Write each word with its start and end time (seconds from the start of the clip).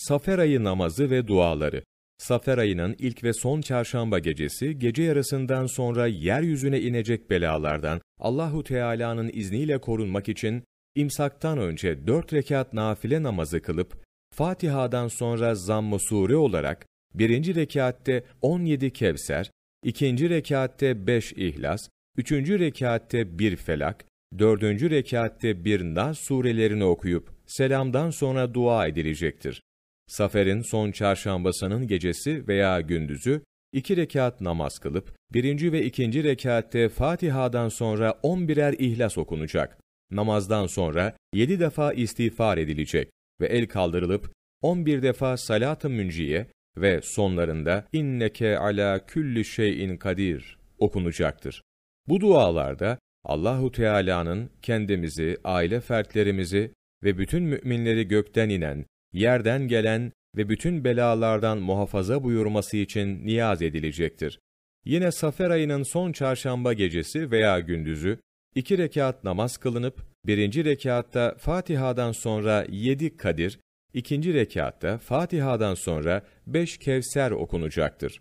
Safer 0.00 0.38
ayı 0.38 0.64
namazı 0.64 1.10
ve 1.10 1.26
duaları. 1.26 1.82
Safer 2.18 2.58
ayının 2.58 2.96
ilk 2.98 3.24
ve 3.24 3.32
son 3.32 3.60
çarşamba 3.60 4.18
gecesi, 4.18 4.78
gece 4.78 5.02
yarısından 5.02 5.66
sonra 5.66 6.06
yeryüzüne 6.06 6.80
inecek 6.80 7.30
belalardan 7.30 8.00
Allahu 8.18 8.64
Teala'nın 8.64 9.30
izniyle 9.32 9.78
korunmak 9.78 10.28
için 10.28 10.64
imsaktan 10.94 11.58
önce 11.58 12.06
dört 12.06 12.32
rekat 12.32 12.72
nafile 12.72 13.22
namazı 13.22 13.62
kılıp, 13.62 14.04
Fatiha'dan 14.34 15.08
sonra 15.08 15.54
zamm-ı 15.54 15.98
sure 16.00 16.36
olarak, 16.36 16.86
birinci 17.14 17.54
rekatte 17.54 18.24
17 18.42 18.92
Kevser, 18.92 19.50
ikinci 19.84 20.30
rekatte 20.30 21.06
5 21.06 21.32
İhlas, 21.32 21.88
üçüncü 22.16 22.58
rekatte 22.58 23.38
bir 23.38 23.56
Felak, 23.56 24.04
dördüncü 24.38 24.90
rekatte 24.90 25.64
bir 25.64 25.80
Nas 25.80 26.18
surelerini 26.18 26.84
okuyup, 26.84 27.30
selamdan 27.46 28.10
sonra 28.10 28.54
dua 28.54 28.86
edilecektir. 28.86 29.62
Safer'in 30.10 30.60
son 30.60 30.90
çarşambasının 30.90 31.86
gecesi 31.86 32.48
veya 32.48 32.80
gündüzü, 32.80 33.42
iki 33.72 33.96
rekat 33.96 34.40
namaz 34.40 34.78
kılıp, 34.78 35.16
birinci 35.32 35.72
ve 35.72 35.84
ikinci 35.84 36.24
rekatte 36.24 36.88
Fatiha'dan 36.88 37.68
sonra 37.68 38.14
on 38.22 38.48
birer 38.48 38.74
ihlas 38.78 39.18
okunacak. 39.18 39.78
Namazdan 40.10 40.66
sonra 40.66 41.16
yedi 41.34 41.60
defa 41.60 41.92
istiğfar 41.92 42.58
edilecek 42.58 43.10
ve 43.40 43.46
el 43.46 43.66
kaldırılıp 43.66 44.32
on 44.62 44.86
bir 44.86 45.02
defa 45.02 45.36
salat-ı 45.36 45.90
münciye 45.90 46.46
ve 46.76 47.00
sonlarında 47.02 47.86
inneke 47.92 48.58
ala 48.58 49.06
külli 49.06 49.44
şeyin 49.44 49.96
kadir 49.96 50.58
okunacaktır. 50.78 51.62
Bu 52.08 52.20
dualarda 52.20 52.98
Allahu 53.24 53.72
Teala'nın 53.72 54.50
kendimizi, 54.62 55.36
aile 55.44 55.80
fertlerimizi 55.80 56.72
ve 57.04 57.18
bütün 57.18 57.42
müminleri 57.42 58.08
gökten 58.08 58.48
inen, 58.48 58.84
yerden 59.12 59.68
gelen 59.68 60.12
ve 60.36 60.48
bütün 60.48 60.84
belalardan 60.84 61.58
muhafaza 61.58 62.24
buyurması 62.24 62.76
için 62.76 63.26
niyaz 63.26 63.62
edilecektir. 63.62 64.40
Yine 64.84 65.12
Safer 65.12 65.50
ayının 65.50 65.82
son 65.82 66.12
çarşamba 66.12 66.72
gecesi 66.72 67.30
veya 67.30 67.60
gündüzü, 67.60 68.20
iki 68.54 68.78
rekat 68.78 69.24
namaz 69.24 69.56
kılınıp, 69.56 70.06
birinci 70.26 70.64
rekatta 70.64 71.34
Fatiha'dan 71.38 72.12
sonra 72.12 72.66
yedi 72.70 73.16
Kadir, 73.16 73.60
ikinci 73.94 74.34
rekatta 74.34 74.98
Fatiha'dan 74.98 75.74
sonra 75.74 76.22
beş 76.46 76.78
Kevser 76.78 77.30
okunacaktır. 77.30 78.20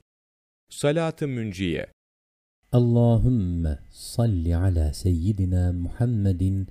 Salat-ı 0.69 1.27
Münciye 1.27 1.87
Allahümme 2.71 3.79
salli 3.91 4.55
ala 4.55 4.93
seyyidina 4.93 5.73
Muhammedin 5.73 6.67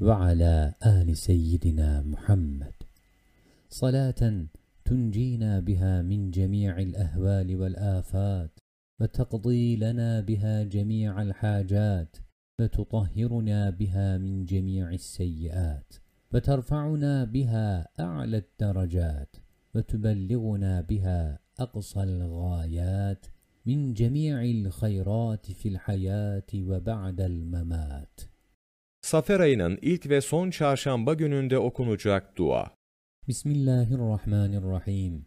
ve 0.00 0.12
ala 0.12 0.74
ali 0.80 1.16
seyyidina 1.16 2.02
Muhammed. 2.02 2.75
Salaten 3.68 4.48
تنجينا 4.86 5.60
بها 5.60 6.02
من 6.02 6.30
جميع 6.30 6.78
الأهوال 6.78 7.56
والآفات 7.56 8.60
وتقضي 9.00 9.76
لنا 9.76 10.20
بها 10.20 10.62
جميع 10.62 11.22
الحاجات 11.22 12.16
وتطهرنا 12.60 13.70
بها 13.70 14.18
من 14.18 14.44
جميع 14.44 14.90
السيئات 14.90 15.94
وترفعنا 16.32 17.24
بها 17.24 17.88
أعلى 18.00 18.36
الدرجات 18.36 19.36
وتبلغنا 19.74 20.80
بها 20.80 21.38
أقصى 21.58 22.02
الغايات 22.02 23.26
من 23.66 23.94
جميع 23.94 24.42
الخيرات 24.42 25.52
في 25.52 25.68
الحياة 25.68 26.50
وبعد 26.54 27.20
الممات 27.20 28.20
Safer 29.02 29.40
ayının 29.40 29.78
ilk 29.82 30.08
ve 30.08 30.20
son 30.20 30.50
çarşamba 30.50 31.14
gününde 31.14 31.58
okunacak 31.58 32.38
dua. 32.38 32.76
بسم 33.28 33.50
الله 33.50 33.94
الرحمن 33.94 34.54
الرحيم. 34.54 35.24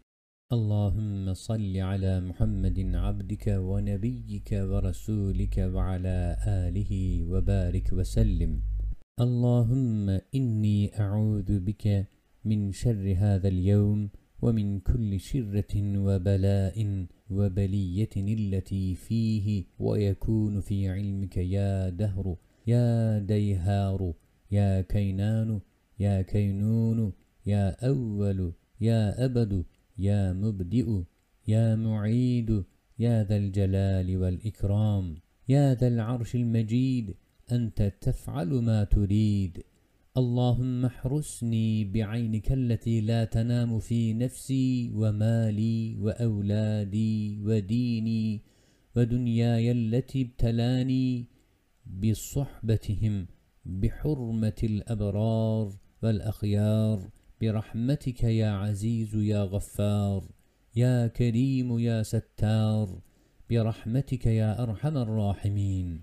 اللهم 0.52 1.34
صل 1.34 1.76
على 1.76 2.20
محمد 2.20 2.78
عبدك 2.96 3.46
ونبيك 3.60 4.50
ورسولك 4.52 5.56
وعلى 5.74 6.36
آله 6.48 6.92
وبارك 7.28 7.92
وسلم. 7.92 8.62
اللهم 9.20 10.08
إني 10.34 11.00
أعوذ 11.00 11.60
بك 11.60 12.08
من 12.44 12.72
شر 12.72 13.04
هذا 13.16 13.48
اليوم 13.48 14.08
ومن 14.42 14.80
كل 14.80 15.20
شرة 15.20 15.74
وبلاء 16.06 17.06
وبلية 17.30 18.14
التي 18.16 18.94
فيه 18.94 19.64
ويكون 19.78 20.60
في 20.60 20.88
علمك 20.88 21.36
يا 21.36 21.88
دهر 21.88 22.36
يا 22.66 23.18
ديهار 23.18 24.14
يا 24.50 24.80
كينان 24.80 25.60
يا 26.00 26.22
كينون 26.22 27.19
يا 27.46 27.86
أول 27.86 28.52
يا 28.80 29.24
أبد 29.24 29.64
يا 29.98 30.32
مبدئ 30.32 31.02
يا 31.48 31.76
معيد 31.76 32.64
يا 32.98 33.24
ذا 33.24 33.36
الجلال 33.36 34.16
والإكرام 34.16 35.16
يا 35.48 35.74
ذا 35.74 35.88
العرش 35.88 36.34
المجيد 36.34 37.14
أنت 37.52 37.92
تفعل 38.00 38.48
ما 38.48 38.84
تريد. 38.84 39.62
اللهم 40.16 40.84
احرسني 40.84 41.84
بعينك 41.84 42.52
التي 42.52 43.00
لا 43.00 43.24
تنام 43.24 43.78
في 43.78 44.14
نفسي 44.14 44.90
ومالي 44.94 45.96
وأولادي 46.00 47.40
وديني 47.44 48.42
ودنياي 48.96 49.72
التي 49.72 50.22
ابتلاني 50.22 51.26
بصحبتهم 51.86 53.26
بحرمة 53.66 54.60
الأبرار 54.62 55.72
والأخيار. 56.02 57.10
برحمتك 57.40 58.22
يا 58.24 58.50
عزيز 58.50 59.14
يا 59.14 59.42
غفار 59.42 60.24
يا 60.76 61.06
كريم 61.06 61.78
يا 61.78 62.02
ستار 62.02 63.00
برحمتك 63.50 64.26
يا 64.26 64.62
أرحم 64.62 64.96
الراحمين. 64.96 66.02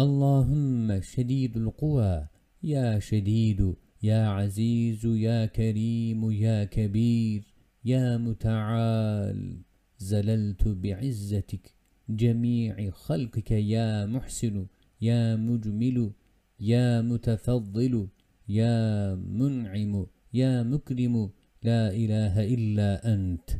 اللهم 0.00 1.00
شديد 1.00 1.56
القوى 1.56 2.28
يا 2.62 2.98
شديد 2.98 3.74
يا 4.02 4.26
عزيز 4.26 5.06
يا 5.06 5.46
كريم 5.46 6.30
يا 6.32 6.64
كبير 6.64 7.42
يا 7.84 8.16
متعال. 8.16 9.62
زللت 9.98 10.68
بعزتك 10.68 11.74
جميع 12.08 12.90
خلقك 12.90 13.50
يا 13.50 14.06
محسن 14.06 14.66
يا 15.00 15.36
مجمل 15.36 16.12
يا 16.60 17.00
متفضل 17.00 18.08
يا 18.48 19.14
منعم. 19.14 20.06
يا 20.34 20.62
مكرم 20.62 21.30
لا 21.62 21.90
إله 21.90 22.54
إلا 22.54 23.14
أنت. 23.14 23.50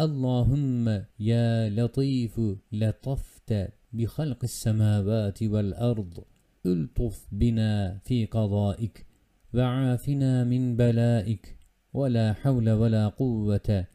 اللهم 0.00 1.02
يا 1.20 1.70
لطيف 1.70 2.40
لطفت 2.72 3.68
بخلق 3.92 4.40
السماوات 4.44 5.42
والأرض. 5.42 6.24
الطف 6.66 7.26
بنا 7.32 7.98
في 8.04 8.26
قضائك 8.26 9.06
وعافنا 9.54 10.44
من 10.44 10.76
بلائك. 10.76 11.56
ولا 11.94 12.32
حول 12.32 12.70
ولا 12.70 13.08
قوة 13.08 13.86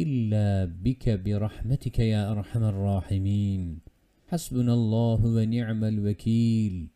إلا 0.00 0.64
بك 0.64 1.08
برحمتك 1.08 1.98
يا 1.98 2.32
أرحم 2.32 2.62
الراحمين. 2.64 3.78
حسبنا 4.28 4.74
الله 4.74 5.26
ونعم 5.26 5.84
الوكيل. 5.84 6.88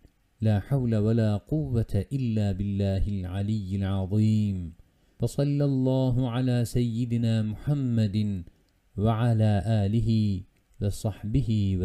لا 0.44 0.60
حول 0.60 0.94
ولا 0.96 1.36
قوة 1.36 1.92
إلا 2.12 2.52
بالله 2.52 3.04
العلي 3.08 3.76
العظيم 3.76 4.56
فصلى 5.20 5.64
الله 5.64 6.30
على 6.30 6.64
سيدنا 6.64 7.42
محمد 7.42 8.44
وعلى 8.96 9.52
آله 9.66 10.10
ve 10.80 10.90
sahbihi. 10.90 11.78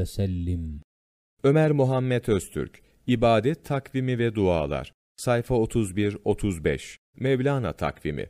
Ömer 1.44 1.72
Muhammed 1.72 2.28
Öztürk, 2.28 2.82
İbadet 3.08 3.66
Takvimi 3.66 4.20
ve 4.20 4.36
Dualar, 4.36 4.94
sayfa 5.16 5.56
31-35, 5.56 6.98
Mevlana 7.20 7.74
Takvimi 7.74 8.30